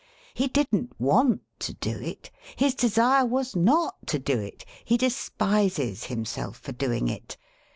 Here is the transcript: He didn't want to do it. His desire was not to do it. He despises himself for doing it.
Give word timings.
He 0.33 0.47
didn't 0.47 0.99
want 0.99 1.41
to 1.59 1.73
do 1.75 1.91
it. 1.95 2.31
His 2.55 2.73
desire 2.73 3.23
was 3.23 3.55
not 3.55 4.07
to 4.07 4.17
do 4.17 4.39
it. 4.39 4.65
He 4.83 4.97
despises 4.97 6.05
himself 6.05 6.57
for 6.57 6.71
doing 6.71 7.07
it. 7.07 7.37